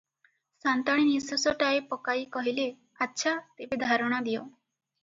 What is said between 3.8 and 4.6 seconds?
ଧାରଣା ଦିଅ।